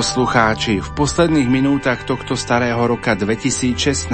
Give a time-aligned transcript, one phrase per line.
[0.00, 4.08] Poslucháči, v posledných minútach tohto starého roka 2016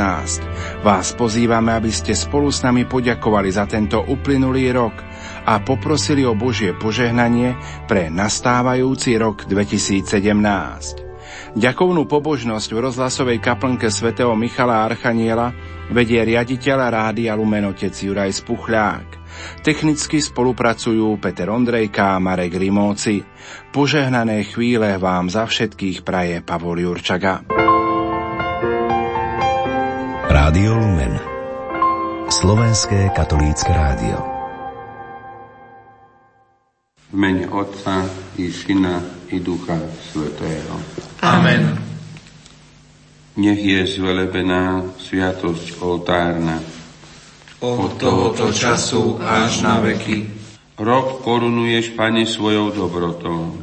[0.83, 4.99] vás pozývame, aby ste spolu s nami poďakovali za tento uplynulý rok
[5.47, 7.55] a poprosili o Božie požehnanie
[7.87, 11.07] pre nastávajúci rok 2017.
[11.55, 15.55] Ďakovnú pobožnosť v rozhlasovej kaplnke svätého Michala Archaniela
[15.95, 19.26] vedie riaditeľ Rádia Lumenotec Juraj Spuchľák.
[19.61, 23.25] Technicky spolupracujú Peter Ondrejka a Marek Rimóci.
[23.75, 27.43] Požehnané chvíle vám za všetkých praje Pavol Jurčaga.
[30.27, 31.15] Rádio Lumen
[32.27, 34.19] Slovenské katolícke rádio
[37.09, 38.05] V mene Otca
[38.37, 38.99] i Syna
[39.33, 39.79] i Ducha
[40.13, 40.77] Svetého.
[41.23, 41.79] Amen.
[43.37, 46.61] Nech je zvelebená sviatosť oltárna
[47.61, 50.29] od tohoto času až na veky.
[50.77, 53.57] Rok korunuješ, Pane, svojou dobrotou.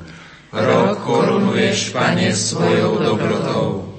[0.49, 3.93] Rok korunuješ, Pane, svojou dobrotou.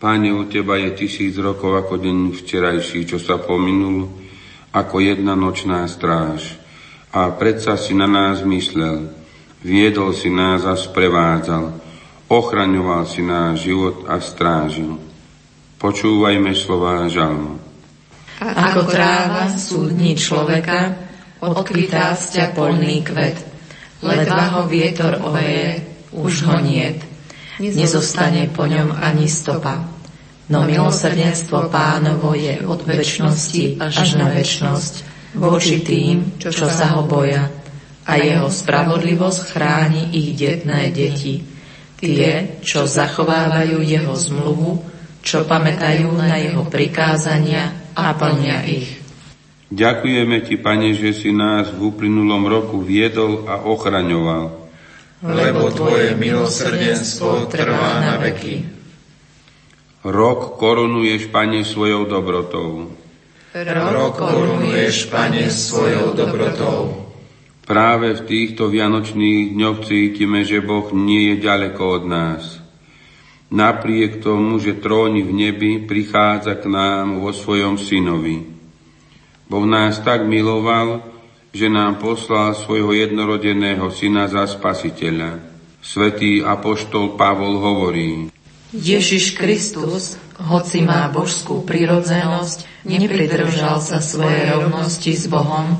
[0.00, 4.08] Pane, u Teba je tisíc rokov ako deň včerajší, čo sa pominul,
[4.72, 6.56] ako jedna nočná stráž.
[7.12, 9.12] A predsa si na nás myslel,
[9.60, 11.76] viedol si nás a sprevádzal,
[12.32, 14.96] ochraňoval si náš život a strážil.
[15.76, 17.59] Počúvajme slová žalmu.
[18.40, 20.96] Ako tráva sú dni človeka,
[21.44, 23.36] odkvitá z ťa polný kvet.
[24.00, 25.84] Ledva ho vietor oveje,
[26.16, 27.04] už ho niet.
[27.60, 29.84] Nezostane po ňom ani stopa.
[30.48, 34.94] No milosrdenstvo pánovo je od väčšnosti až na väčšnosť
[35.36, 37.52] voči tým, čo sa ho boja.
[38.08, 41.44] A jeho spravodlivosť chráni ich detné deti.
[42.00, 44.80] Tie, čo zachovávajú jeho zmluvu,
[45.20, 48.14] čo pamätajú na jeho prikázania a
[48.66, 49.00] ich.
[49.70, 54.50] Ďakujeme Ti, Pane, že si nás v uplynulom roku viedol a ochraňoval.
[55.22, 58.66] Lebo Tvoje milosrdenstvo trvá na veky.
[60.02, 62.90] Rok korunuješ, Pane, svojou dobrotou.
[63.54, 67.06] Rok korunuješ, Pane, svojou dobrotou.
[67.66, 72.42] Práve v týchto vianočných dňoch cítime, že Boh nie je ďaleko od nás.
[73.50, 78.46] Napriek tomu, že tróni v nebi, prichádza k nám vo svojom synovi.
[79.50, 81.02] Boh nás tak miloval,
[81.50, 85.42] že nám poslal svojho jednorodeného syna za spasiteľa.
[85.82, 88.30] Svetý apoštol Pavol hovorí,
[88.70, 95.74] Ježiš Kristus, hoci má božskú prirodzenosť, nepridržal sa svojej rovnosti s Bohom,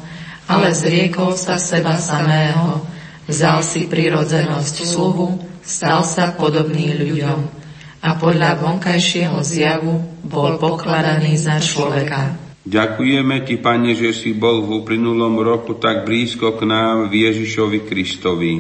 [0.51, 2.83] ale zriekol sa seba samého,
[3.31, 7.60] vzal si prirodzenosť sluhu, stal sa podobný ľuďom
[8.01, 12.33] a podľa vonkajšieho zjavu bol pokladaný za človeka.
[12.65, 17.79] Ďakujeme Ti, Pane, že si bol v uplynulom roku tak blízko k nám v Ježišovi
[17.85, 18.55] Kristovi.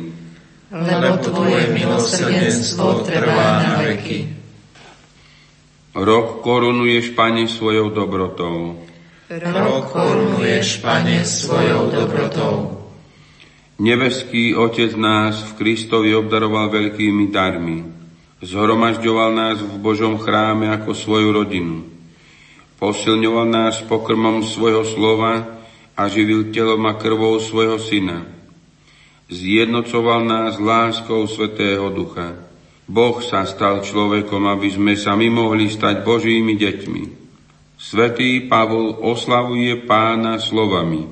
[0.70, 4.40] Lebo Tvoje milosrdenstvo trvá na veky.
[5.96, 8.78] Rok korunuješ, Pane, svojou dobrotou.
[9.32, 12.54] Rok korunuješ, Pane, svojou dobrotou.
[13.80, 18.00] Nebeský Otec nás v Kristovi obdaroval veľkými darmi
[18.40, 21.84] Zhromažďoval nás v Božom chráme ako svoju rodinu.
[22.80, 25.60] Posilňoval nás pokrmom svojho slova
[25.92, 28.24] a živil telom a krvou svojho syna.
[29.28, 32.40] Zjednocoval nás láskou Svetého Ducha.
[32.88, 37.02] Boh sa stal človekom, aby sme sa my mohli stať Božími deťmi.
[37.76, 41.04] Svetý Pavol oslavuje pána slovami.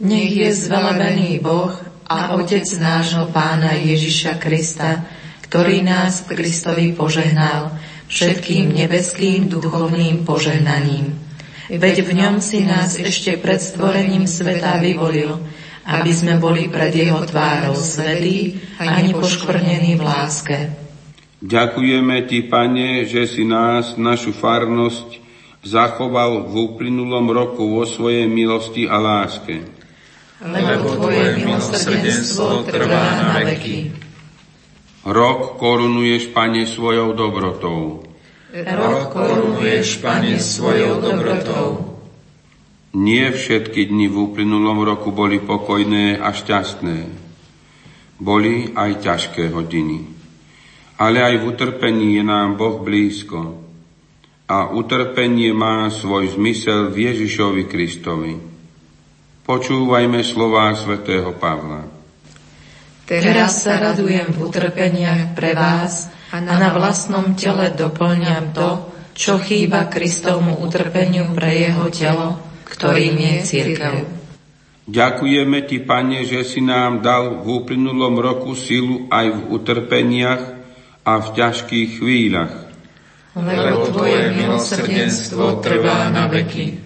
[0.00, 1.76] Nech je zvelebený Boh
[2.08, 5.04] a Otec nášho pána Ježiša Krista,
[5.50, 7.74] ktorý nás v Kristovi požehnal
[8.06, 11.10] všetkým nebeským duchovným požehnaním.
[11.66, 15.42] Veď v ňom si nás ešte pred stvorením sveta vyvolil,
[15.90, 20.56] aby sme boli pred jeho tvárou svetí a nepoškvrnení v láske.
[21.42, 25.18] Ďakujeme Ti, Pane, že si nás, našu farnosť,
[25.66, 29.66] zachoval v uplynulom roku vo svojej milosti a láske.
[30.46, 34.09] Lebo Tvoje milosrdenstvo trvá na veky.
[35.00, 38.04] Rok korunuješ, Pane, svojou dobrotou.
[38.52, 41.96] Rok korunuješ, Pane, svojou dobrotou.
[42.92, 46.98] Nie všetky dni v uplynulom roku boli pokojné a šťastné.
[48.20, 50.04] Boli aj ťažké hodiny.
[51.00, 53.56] Ale aj v utrpení je nám Boh blízko.
[54.52, 58.36] A utrpenie má svoj zmysel v Ježišovi Kristovi.
[59.48, 61.99] Počúvajme slová svätého Pavla.
[63.10, 68.86] Teraz sa radujem v utrpeniach pre vás a na vlastnom tele doplňam to,
[69.18, 72.38] čo chýba Kristovmu utrpeniu pre jeho telo,
[72.70, 74.06] ktorým je církev.
[74.86, 80.42] Ďakujeme Ti, Pane, že si nám dal v uplynulom roku silu aj v utrpeniach
[81.02, 82.54] a v ťažkých chvíľach.
[83.34, 86.78] Lebo Tvoje milosrdenstvo trvá na veky.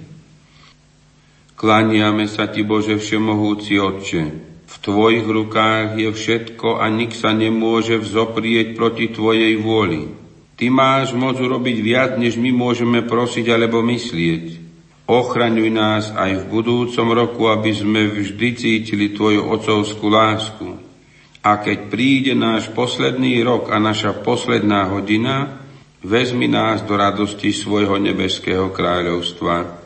[1.52, 4.43] Klaniame sa Ti, Bože Všemohúci Otče.
[4.64, 10.08] V Tvojich rukách je všetko a nik sa nemôže vzoprieť proti Tvojej vôli.
[10.54, 14.64] Ty máš moc urobiť viac, než my môžeme prosiť alebo myslieť.
[15.04, 20.80] Ochraňuj nás aj v budúcom roku, aby sme vždy cítili Tvoju ocovskú lásku.
[21.44, 25.60] A keď príde náš posledný rok a naša posledná hodina,
[26.00, 29.84] vezmi nás do radosti svojho nebeského kráľovstva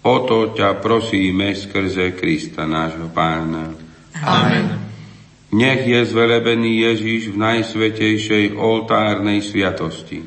[0.00, 3.68] O to ťa prosíme skrze Krista nášho pána.
[4.20, 4.80] Amen.
[5.50, 10.22] Nech je zvelebený Ježiš v najsvetejšej oltárnej sviatosti.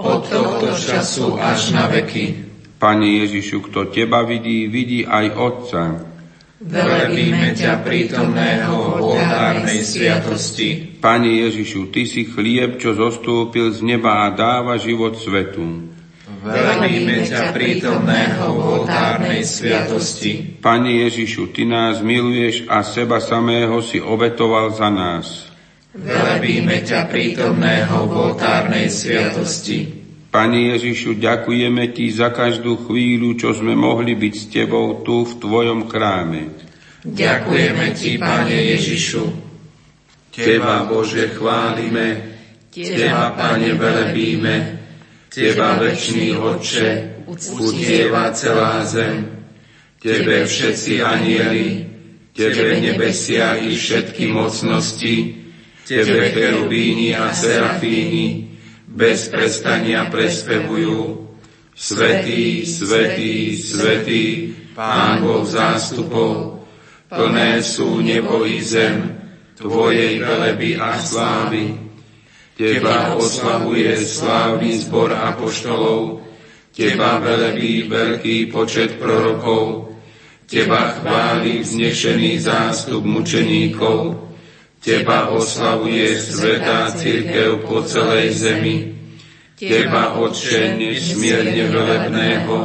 [0.00, 2.48] Od tohto času až na veky.
[2.80, 5.82] Pane Ježišu, kto teba vidí, vidí aj Otca.
[6.62, 10.98] Velebíme ťa prítomného v oltárnej sviatosti.
[11.02, 15.92] Pane Ježišu, Ty si chlieb, čo zostúpil z neba a dáva život svetu.
[16.42, 20.58] Velebíme ťa prítomného v oltárnej sviatosti.
[20.58, 25.46] Pane Ježišu, Ty nás miluješ a seba samého si obetoval za nás.
[25.94, 29.86] Velebíme ťa prítomného v oltárnej sviatosti.
[30.34, 35.38] Pane Ježišu, ďakujeme Ti za každú chvíľu, čo sme mohli byť s Tebou tu v
[35.38, 36.58] Tvojom chráme.
[37.06, 39.24] Ďakujeme Ti, Pane Ježišu.
[40.34, 42.34] Teba, Bože, chválime,
[42.72, 44.81] Teba, Pane, velebíme,
[45.32, 46.88] Teba, večný Otče,
[47.56, 49.32] utieva celá zem.
[49.96, 51.88] Tebe všetci anieli,
[52.36, 55.40] Tebe nebesia i všetky mocnosti,
[55.88, 61.24] Tebe cherubíni a serafíni, bez prestania prespevujú.
[61.72, 66.64] Svetý, svetý, svetý, Pán Boh zástupov,
[67.08, 69.16] plné sú nebo i zem,
[69.56, 71.81] Tvojej veleby a slávy.
[72.62, 76.22] Teba oslavuje slávny zbor apoštolov,
[76.70, 79.98] Teba velebí veľký počet prorokov,
[80.46, 84.14] Teba chváli vznešený zástup mučeníkov,
[84.78, 88.94] Teba oslavuje svetá církev po celej zemi,
[89.58, 92.58] Teba, Otče, nesmierne velebného,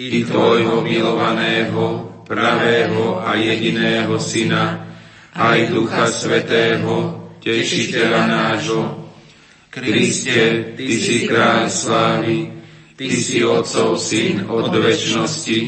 [0.00, 1.84] i Tvojho milovaného,
[2.24, 4.96] pravého a jediného Syna,
[5.36, 9.05] aj Ducha Svetého, Tešiteľa nášho,
[9.76, 12.48] Kriste, Ty si kráľ slávy,
[12.96, 15.60] Ty si Otcov syn od väčšnosti,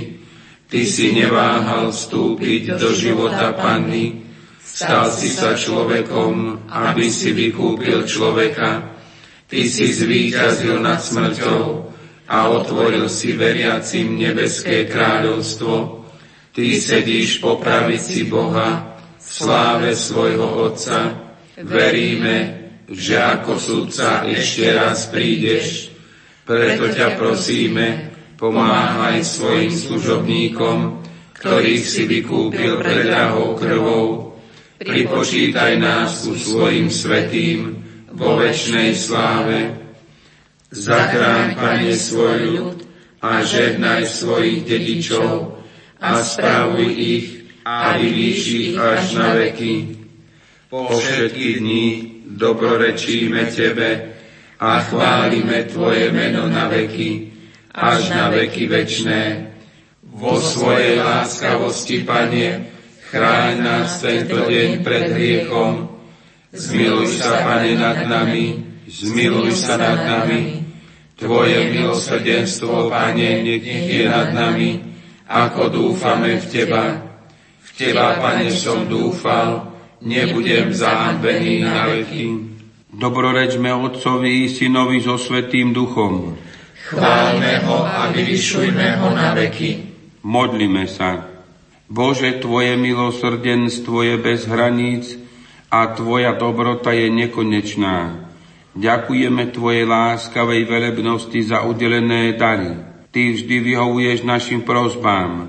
[0.64, 4.25] Ty si neváhal vstúpiť do života Panny,
[4.64, 8.96] stal si sa človekom, aby si vykúpil človeka,
[9.44, 11.93] Ty si zvíťazil nad smrťou
[12.32, 16.05] a otvoril si veriacim nebeské kráľovstvo.
[16.56, 21.12] Ty sedíš po pravici Boha v sláve svojho Otca.
[21.60, 25.92] Veríme, že ako sudca ešte raz prídeš.
[26.48, 31.04] Preto ťa prosíme, pomáhaj svojim služobníkom,
[31.36, 34.06] ktorých si vykúpil predrahou krvou.
[34.80, 37.84] Pripočítaj nás ku svojim svetým
[38.16, 39.76] vo večnej sláve.
[40.72, 42.78] Zachráň, Pane, svoj ľud
[43.20, 45.60] a žehnaj svojich dedičov
[46.00, 47.26] a spravuj ich
[47.68, 49.98] a vyvýš ich až na veky.
[50.72, 53.90] Po všetky dní dobrorečíme Tebe
[54.62, 57.34] a chválime Tvoje meno na veky,
[57.74, 59.22] až na veky večné.
[60.06, 62.70] Vo svojej láskavosti, Pane,
[63.10, 65.90] chráň nás tento deň pred hriechom.
[66.54, 70.64] Zmiluj sa, Pane, nad nami, zmiluj sa nad nami.
[71.18, 74.78] Tvoje milosrdenstvo, Pane, nech je nad nami,
[75.26, 76.84] ako dúfame v Teba.
[77.62, 79.68] V Teba, Pane, som dúfal,
[80.02, 82.24] nebudem zahambený na veky.
[82.88, 86.34] Dobrorečme Otcovi Synovi so Svetým Duchom.
[86.88, 89.70] Chválme ho a vyvyšujme ho na veky.
[90.24, 91.28] Modlime sa.
[91.88, 95.17] Bože, Tvoje milosrdenstvo je bez hraníc
[95.72, 98.28] a Tvoja dobrota je nekonečná.
[98.76, 102.76] Ďakujeme Tvojej láskavej velebnosti za udelené dary.
[103.08, 105.48] Ty vždy vyhovuješ našim prozbám.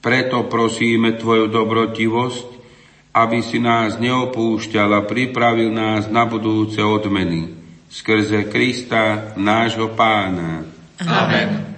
[0.00, 2.55] Preto prosíme Tvoju dobrotivosť,
[3.16, 7.48] aby si nás neopúšťal a pripravil nás na budúce odmeny.
[7.88, 10.68] Skrze Krista, nášho pána.
[11.00, 11.75] Amen.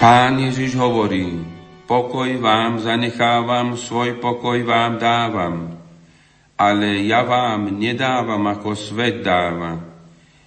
[0.00, 1.44] Pán Ježiš hovorí,
[1.84, 5.76] pokoj vám zanechávam, svoj pokoj vám dávam,
[6.56, 9.76] ale ja vám nedávam ako svet dáva.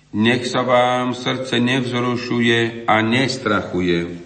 [0.09, 4.25] Nech sa vám srdce nevzrušuje a nestrachuje.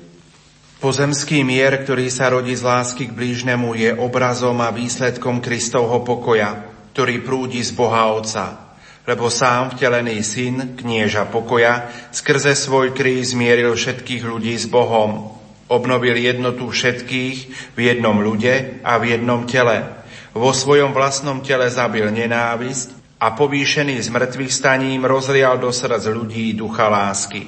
[0.80, 6.72] Pozemský mier, ktorý sa rodí z lásky k blížnemu, je obrazom a výsledkom Kristovho pokoja,
[6.96, 8.67] ktorý prúdi z Boha Otca.
[9.08, 15.32] Lebo sám vtelený syn, knieža pokoja, skrze svoj kríž zmieril všetkých ľudí s Bohom.
[15.72, 17.38] Obnovil jednotu všetkých
[17.72, 19.88] v jednom ľude a v jednom tele.
[20.36, 26.52] Vo svojom vlastnom tele zabil nenávisť a povýšený z mŕtvych staním rozlial do srdc ľudí
[26.54, 27.48] ducha lásky.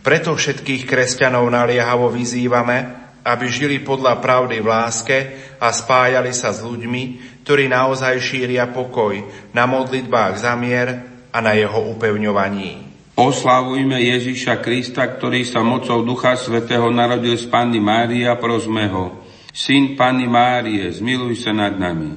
[0.00, 5.16] Preto všetkých kresťanov naliehavo vyzývame, aby žili podľa pravdy v láske
[5.60, 7.02] a spájali sa s ľuďmi,
[7.44, 9.20] ktorí naozaj šíria pokoj
[9.52, 12.88] na modlitbách za mier a na jeho upevňovaní.
[13.18, 19.20] Oslavujme Ježiša Krista, ktorý sa mocou Ducha Svetého narodil z Panny Márie a prosme ho.
[19.52, 22.14] Syn Panny Márie, zmiluj sa nad nami.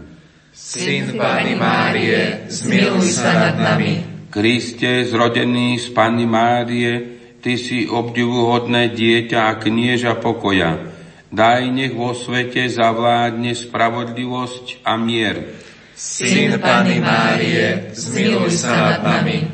[0.54, 4.06] Syn Panny Márie, zmiluj sa nad nami.
[4.30, 10.91] Kriste, zrodený z Panny Márie, Ty si obdivuhodné dieťa a knieža pokoja.
[11.32, 15.56] Daj nech vo svete zavládne spravodlivosť a mier.
[15.96, 19.48] Syn Pany Márie, zmiluj sa nad nami.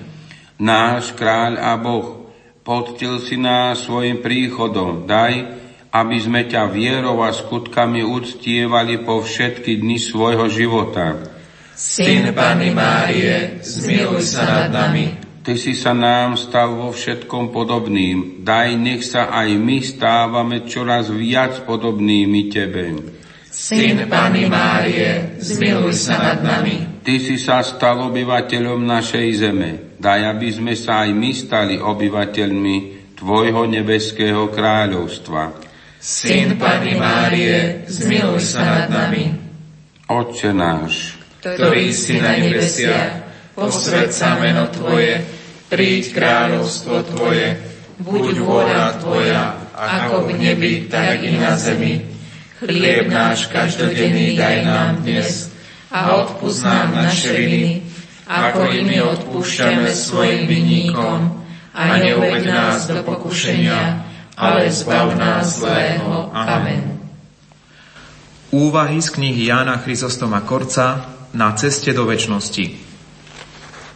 [0.57, 2.33] Náš kráľ a Boh,
[2.65, 5.05] podtil si nás svojim príchodom.
[5.05, 5.33] Daj,
[5.93, 11.29] aby sme ťa vierou a skutkami uctievali po všetky dni svojho života.
[11.77, 15.26] Syn Pany Márie, zmiluj sa nad nami.
[15.47, 18.43] Ty si sa nám stal vo všetkom podobným.
[18.43, 22.99] Daj, nech sa aj my stávame čoraz viac podobnými Tebe.
[23.47, 26.99] Syn Pany Márie, zmiluj sa nad nami.
[26.99, 29.95] Ty si sa stal obyvateľom našej zeme.
[29.95, 32.75] Daj, aby sme sa aj my stali obyvateľmi
[33.15, 35.63] Tvojho nebeského kráľovstva.
[35.95, 39.31] Syn Pany Márie, zmiluj sa nad nami.
[40.11, 43.23] Otče náš, ktorý si na nebesiach,
[43.55, 45.36] posved sa meno Tvoje,
[45.67, 47.59] príď kráľovstvo Tvoje,
[47.99, 49.43] buď vôľa Tvoja,
[49.75, 52.01] ako v nebi, tak i na zemi.
[52.57, 55.53] Chlieb náš každodenný daj nám dnes
[55.93, 57.85] a odpúsť nám naše viny,
[58.25, 61.45] ako i my odpúšťame svojim vinníkom
[61.77, 64.01] a neuved nás do pokušenia,
[64.33, 66.33] ale zbav nás zlého.
[66.33, 66.97] Amen.
[68.49, 72.86] Úvahy z knihy Jána Chryzostoma Korca na ceste do väčšnosti.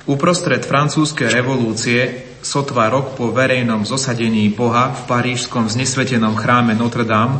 [0.09, 7.37] Uprostred francúzskej revolúcie, sotva rok po verejnom zosadení Boha v parížskom znesvetenom chráme Notre Dame,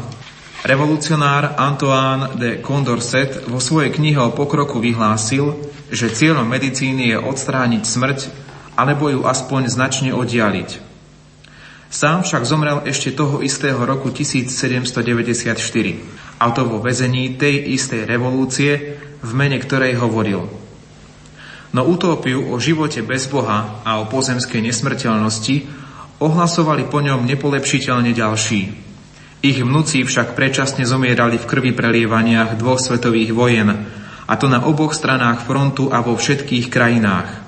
[0.62, 5.58] revolucionár Antoine de Condorcet vo svojej knihe o pokroku vyhlásil,
[5.90, 8.20] že cieľom medicíny je odstrániť smrť
[8.78, 10.94] alebo ju aspoň značne oddialiť.
[11.90, 15.58] Sám však zomrel ešte toho istého roku 1794,
[16.38, 20.46] a to vo vezení tej istej revolúcie, v mene ktorej hovoril–
[21.72, 25.68] no utópiu o živote bez Boha a o pozemskej nesmrteľnosti
[26.22, 28.62] ohlasovali po ňom nepolepšiteľne ďalší.
[29.42, 33.74] Ich vnúci však predčasne zomierali v krvi prelievaniach dvoch svetových vojen,
[34.30, 37.42] a to na oboch stranách frontu a vo všetkých krajinách.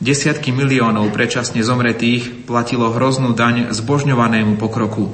[0.00, 5.12] Desiatky miliónov predčasne zomretých platilo hroznú daň zbožňovanému pokroku.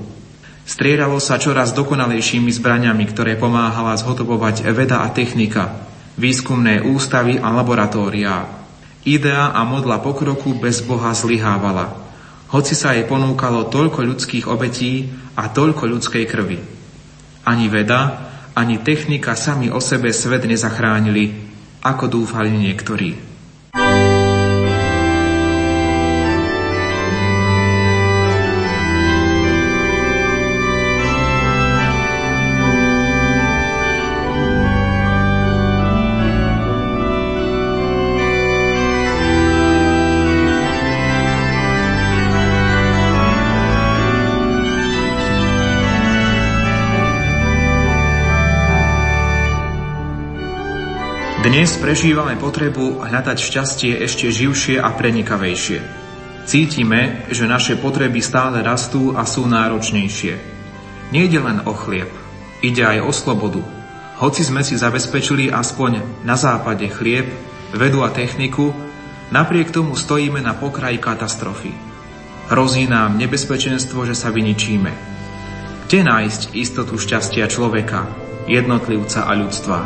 [0.64, 5.89] Striedalo sa čoraz dokonalejšími zbraniami, ktoré pomáhala zhotovovať veda a technika,
[6.20, 8.44] výskumné ústavy a laboratóriá.
[9.08, 11.96] Idea a modla pokroku bez Boha zlyhávala,
[12.52, 15.08] hoci sa jej ponúkalo toľko ľudských obetí
[15.40, 16.60] a toľko ľudskej krvi.
[17.48, 21.32] Ani veda, ani technika sami o sebe svet nezachránili,
[21.80, 23.29] ako dúfali niektorí.
[51.40, 55.80] Dnes prežívame potrebu hľadať šťastie ešte živšie a prenikavejšie.
[56.44, 60.36] Cítime, že naše potreby stále rastú a sú náročnejšie.
[61.16, 62.12] Nejde len o chlieb,
[62.60, 63.64] ide aj o slobodu.
[64.20, 67.32] Hoci sme si zabezpečili aspoň na západe chlieb,
[67.72, 68.76] vedu a techniku,
[69.32, 71.72] napriek tomu stojíme na pokraji katastrofy.
[72.52, 74.92] Hrozí nám nebezpečenstvo, že sa vyničíme.
[75.88, 78.04] Kde nájsť istotu šťastia človeka,
[78.44, 79.78] jednotlivca a ľudstva?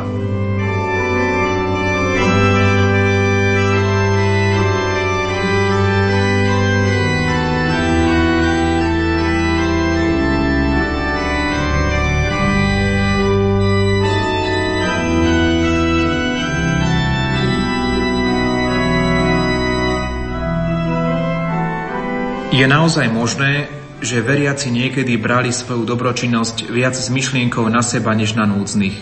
[22.55, 23.67] Je naozaj možné,
[23.99, 28.95] že veriaci niekedy brali svoju dobročinnosť viac s myšlienkou na seba než na núdznych.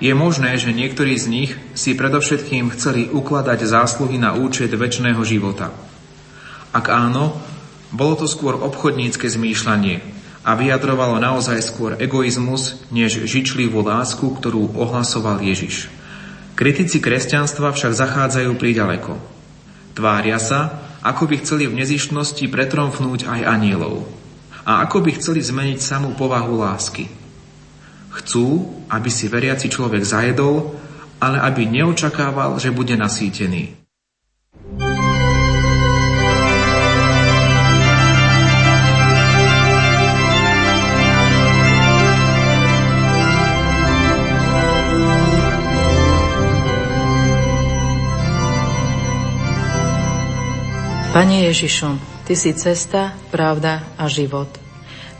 [0.00, 5.76] Je možné, že niektorí z nich si predovšetkým chceli ukladať zásluhy na účet väčšného života.
[6.72, 7.36] Ak áno,
[7.92, 10.00] bolo to skôr obchodnícke zmýšľanie
[10.40, 15.92] a vyjadrovalo naozaj skôr egoizmus, než žičlivú lásku, ktorú ohlasoval Ježiš.
[16.56, 19.20] Kritici kresťanstva však zachádzajú príďaleko.
[19.92, 24.08] Tvária sa, ako by chceli v nezištnosti pretromfnúť aj anielov.
[24.64, 27.12] A ako by chceli zmeniť samú povahu lásky.
[28.16, 30.72] Chcú, aby si veriaci človek zajedol,
[31.20, 33.83] ale aby neočakával, že bude nasýtený.
[51.14, 51.94] Pane Ježišu,
[52.26, 54.50] Ty si cesta, pravda a život.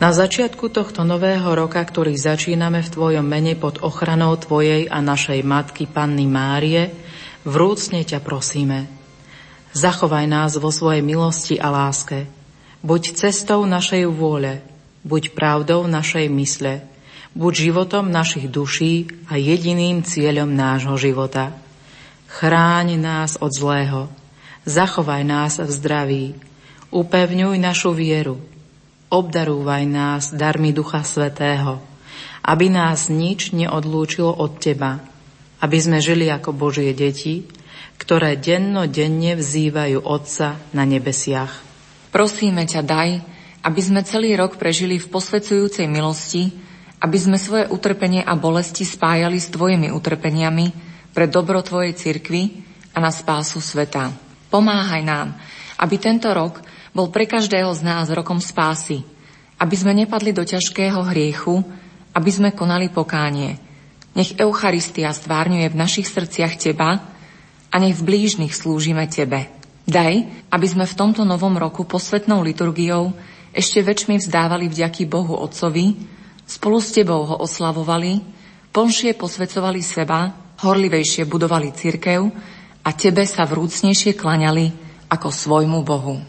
[0.03, 5.39] Na začiatku tohto nového roka, ktorý začíname v Tvojom mene pod ochranou Tvojej a našej
[5.47, 6.91] Matky Panny Márie,
[7.47, 8.91] vrúcne ťa prosíme.
[9.71, 12.27] Zachovaj nás vo svojej milosti a láske.
[12.83, 14.67] Buď cestou našej vôle,
[15.07, 16.83] buď pravdou našej mysle,
[17.39, 21.55] buď životom našich duší a jediným cieľom nášho života.
[22.27, 24.11] Chráň nás od zlého,
[24.65, 26.25] Zachovaj nás v zdraví,
[26.89, 28.41] upevňuj našu vieru,
[29.13, 31.77] obdarúvaj nás darmi Ducha Svetého,
[32.41, 35.05] aby nás nič neodlúčilo od Teba,
[35.61, 37.45] aby sme žili ako Božie deti,
[38.01, 41.61] ktoré denno denne vzývajú Otca na nebesiach.
[42.09, 43.09] Prosíme ťa, daj,
[43.61, 46.49] aby sme celý rok prežili v posvedzujúcej milosti,
[47.05, 50.73] aby sme svoje utrpenie a bolesti spájali s Tvojimi utrpeniami
[51.13, 54.24] pre dobro Tvojej cirkvi a na spásu sveta.
[54.55, 55.35] Pomáhaj nám,
[55.83, 56.63] aby tento rok
[56.95, 59.03] bol pre každého z nás rokom spásy,
[59.59, 61.59] aby sme nepadli do ťažkého hriechu,
[62.15, 63.59] aby sme konali pokánie.
[64.15, 67.03] Nech Eucharistia stvárňuje v našich srdciach Teba
[67.67, 69.51] a nech v blížnych slúžime Tebe.
[69.83, 73.11] Daj, aby sme v tomto novom roku posvetnou liturgiou
[73.51, 75.99] ešte väčšmi vzdávali vďaky Bohu Otcovi,
[76.47, 78.23] spolu s Tebou ho oslavovali,
[78.71, 80.31] plnšie posvecovali seba,
[80.63, 82.54] horlivejšie budovali cirkev,
[82.85, 84.69] a Tebe sa vrúcnejšie klaňali
[85.09, 86.21] ako svojmu Bohu.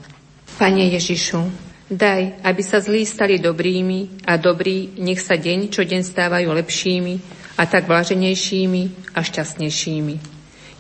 [0.57, 1.45] Pane Ježišu,
[1.93, 7.15] daj, aby sa zlí stali dobrými a dobrí nech sa deň čo deň stávajú lepšími
[7.61, 10.15] a tak blaženejšími a šťastnejšími.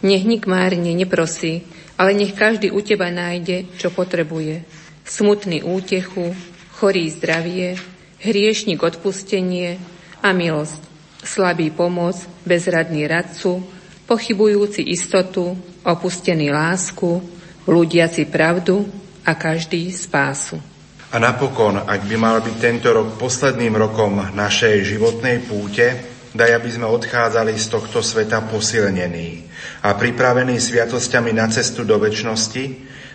[0.01, 1.69] Nech nik márne neprosí,
[2.01, 4.65] ale nech každý u Teba nájde, čo potrebuje.
[5.05, 6.33] Smutný útechu,
[6.81, 7.77] chorý zdravie,
[8.25, 9.77] hriešnik odpustenie
[10.25, 10.81] a milosť,
[11.25, 13.76] slabý pomoc, bezradný radcu,
[14.07, 17.21] pochybujúci istotu, opustený lásku,
[17.67, 18.87] ľudiaci pravdu
[19.27, 20.63] a každý spásu.
[21.11, 25.87] A napokon, ak by mal byť tento rok posledným rokom našej životnej púte,
[26.35, 29.47] daj, aby sme odchádzali z tohto sveta posilnení
[29.83, 32.65] a pripravení sviatosťami na cestu do väčšnosti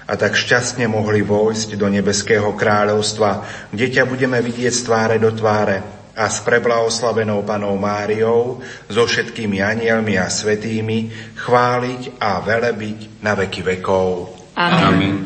[0.08, 5.32] a tak šťastne mohli vojsť do nebeského kráľovstva, kde ťa budeme vidieť z tváre do
[5.32, 13.34] tváre a s preblahoslavenou panou Máriou, so všetkými anielmi a svetými, chváliť a velebiť na
[13.34, 14.30] veky vekov.
[14.54, 14.86] Amen.
[14.86, 15.18] Amen.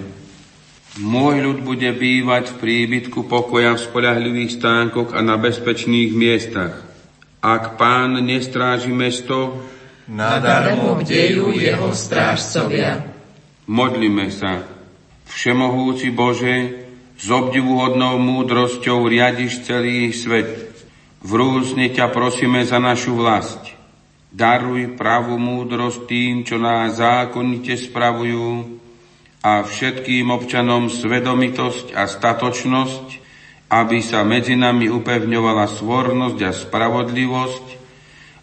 [0.96, 6.88] Môj ľud bude bývať v príbytku pokoja v spolahlivých stánkoch a na bezpečných miestach.
[7.44, 9.60] Ak pán nestráži mesto,
[10.08, 13.12] nadarmo bdejú jeho strážcovia.
[13.68, 14.64] Modlíme sa.
[15.28, 16.88] Všemohúci Bože,
[17.20, 20.65] s obdivuhodnou múdrosťou riadiš celý svet.
[21.26, 23.74] Vrúcne ťa prosíme za našu vlast.
[24.30, 28.78] Daruj pravú múdrosť tým, čo nás zákonite spravujú
[29.42, 33.08] a všetkým občanom svedomitosť a statočnosť,
[33.74, 37.66] aby sa medzi nami upevňovala svornosť a spravodlivosť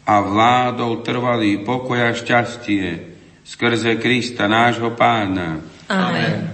[0.03, 3.15] a vládol trvalý pokoj a šťastie
[3.47, 5.63] skrze Krista nášho pána.
[5.87, 6.51] Amen.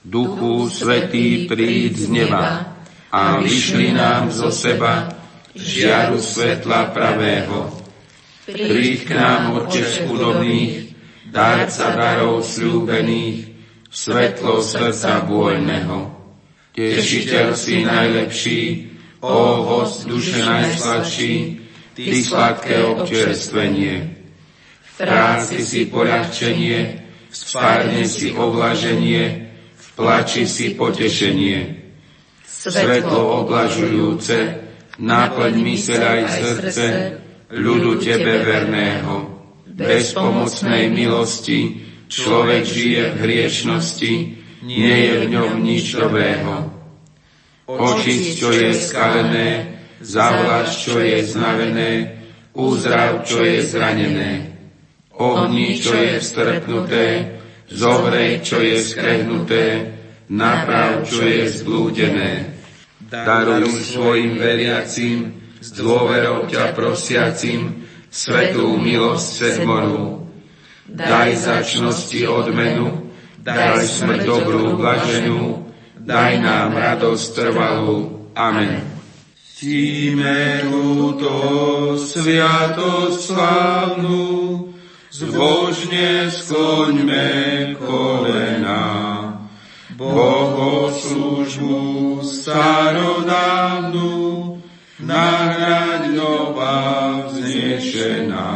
[0.00, 2.80] Duchu Svetý príď z neba
[3.12, 5.17] a vyšli nám zo seba
[5.58, 7.74] žiaru svetla pravého.
[8.48, 10.96] Príď k nám, Otče chudobných,
[11.28, 13.52] dárca darov slúbených,
[13.92, 16.16] svetlo srdca voľného.
[16.72, 18.62] Tešiteľ si najlepší,
[19.20, 21.34] o host duše najsladší,
[21.98, 24.14] ty sladké občerstvenie.
[24.78, 26.78] V práci si poľahčenie,
[27.28, 31.82] v spárne si ovlaženie, v plači si potešenie.
[32.46, 34.67] Svetlo oblažujúce,
[34.98, 36.86] náplň myseľ aj srdce
[37.54, 39.38] ľudu Tebe verného.
[39.78, 44.14] Bez pomocnej milosti človek žije v hriešnosti,
[44.66, 46.66] nie je v ňom nič dobrého.
[47.68, 52.18] Očist, čo je skalené, zavlaž, čo je znavené,
[52.58, 54.50] uzdrav, čo je zranené.
[55.14, 57.38] Ohni, čo je strpnuté,
[57.70, 59.94] zohrej, čo je skrehnuté,
[60.26, 62.57] naprav, čo je zblúdené.
[63.08, 65.32] Daruj svojim veriacim,
[65.64, 70.28] s dôverou ťa prosiacim, svetú milosť cez moru.
[70.84, 73.08] Daj začnosti odmenu,
[73.40, 78.28] daj smrť dobrú blaženú, daj nám radosť trvalú.
[78.36, 78.84] Amen.
[79.56, 81.32] Ctíme túto
[81.96, 84.20] sviatosť slávnu,
[85.08, 87.26] zbožne skloňme
[87.80, 89.07] kolena.
[89.98, 91.74] Bohoslužbu
[92.22, 94.14] starodávnu
[95.02, 98.54] nahrať nová vznešená.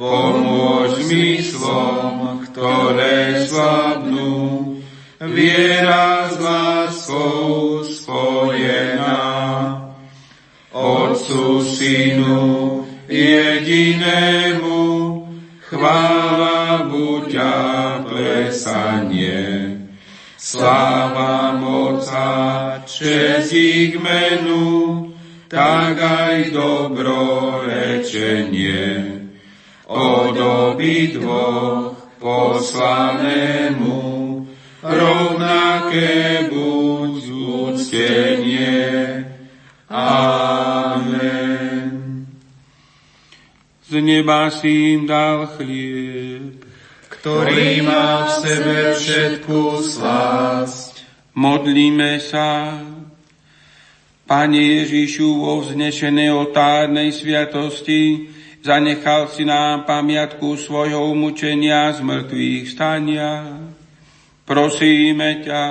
[0.00, 4.80] Pomôž myslom, ktoré slabnú,
[5.20, 9.20] viera s láskou spojená.
[10.72, 12.59] Otcu, Synu,
[23.00, 25.08] čest ich menu,
[25.48, 29.16] tak aj dobrorečenie.
[29.88, 33.96] Od obidvoch poslanému
[34.84, 37.16] rovnaké buď
[37.72, 39.24] úctenie.
[39.90, 41.50] Amen.
[43.90, 46.62] Z neba si im dal chlieb,
[47.10, 51.02] ktorý má v sebe všetku slásť.
[51.34, 52.78] Modlíme sa.
[54.30, 58.30] Pane Ježišu, vo vznešenej otárnej sviatosti
[58.62, 63.58] zanechal si nám pamiatku svojho umúčenia z mŕtvych stania.
[64.46, 65.64] Prosíme ťa,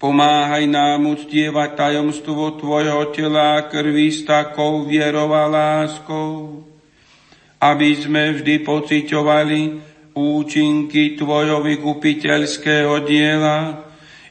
[0.00, 6.64] pomáhaj nám uctievať tajomstvo Tvojho tela krvi s takou vierou a láskou,
[7.60, 9.60] aby sme vždy pociťovali
[10.16, 13.85] účinky Tvojho vykupiteľského diela,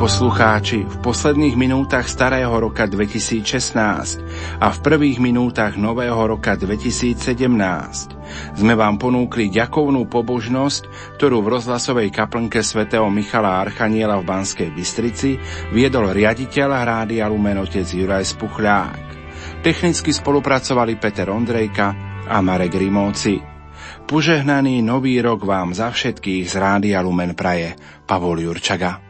[0.00, 3.76] Poslucháči, v posledných minútach starého roka 2016
[4.56, 7.20] a v prvých minútach nového roka 2017
[8.56, 10.88] sme vám ponúkli ďakovnú pobožnosť,
[11.20, 15.36] ktorú v rozhlasovej kaplnke svätého Michala Archaniela v Banskej Bystrici
[15.68, 19.04] viedol riaditeľ Rádia Lumen otec Juraj Spuchľák.
[19.60, 21.92] Technicky spolupracovali Peter Ondrejka
[22.24, 23.36] a Marek Rimóci.
[24.08, 27.76] Požehnaný nový rok vám za všetkých z Rádia Lumen praje
[28.08, 29.09] Pavol Jurčaga.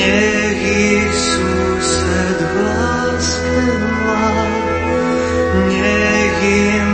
[0.00, 4.32] Nech ich sused v láske volá,
[5.68, 6.88] nech im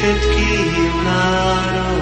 [0.00, 2.00] všetkým národom.